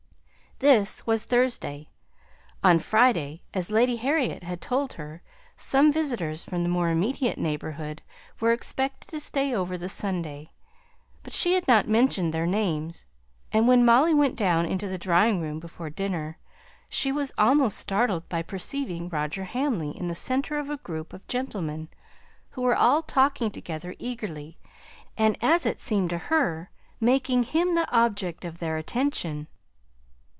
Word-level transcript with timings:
This 0.69 1.07
was 1.07 1.25
Thursday; 1.25 1.89
on 2.63 2.77
Friday, 2.77 3.41
as 3.51 3.71
Lady 3.71 3.95
Harriet 3.95 4.43
had 4.43 4.61
told 4.61 4.93
her, 4.93 5.23
some 5.55 5.91
visitors 5.91 6.45
from 6.45 6.61
the 6.61 6.69
more 6.69 6.89
immediate 6.91 7.39
neighbourhood 7.39 8.03
were 8.39 8.51
expected 8.51 9.09
to 9.09 9.19
stay 9.19 9.55
over 9.55 9.75
the 9.75 9.89
Sunday; 9.89 10.51
but 11.23 11.33
she 11.33 11.55
had 11.55 11.67
not 11.67 11.87
mentioned 11.87 12.31
their 12.31 12.45
names, 12.45 13.07
and 13.51 13.67
when 13.67 13.83
Molly 13.83 14.13
went 14.13 14.35
down 14.35 14.67
into 14.67 14.87
the 14.87 14.99
drawing 14.99 15.41
room 15.41 15.59
before 15.59 15.89
dinner, 15.89 16.37
she 16.89 17.11
was 17.11 17.33
almost 17.39 17.75
startled 17.79 18.29
by 18.29 18.43
perceiving 18.43 19.09
Roger 19.09 19.45
Hamley 19.45 19.97
in 19.97 20.09
the 20.09 20.13
centre 20.13 20.59
of 20.59 20.69
a 20.69 20.77
group 20.77 21.11
of 21.11 21.27
gentlemen, 21.27 21.89
who 22.51 22.61
were 22.61 22.75
all 22.75 23.01
talking 23.01 23.49
together 23.49 23.95
eagerly, 23.97 24.59
and, 25.17 25.39
as 25.41 25.65
it 25.65 25.79
seemed 25.79 26.11
to 26.11 26.19
her, 26.29 26.69
making 26.99 27.41
him 27.41 27.73
the 27.73 27.89
object 27.91 28.45
of 28.45 28.59
their 28.59 28.77
attention. 28.77 29.47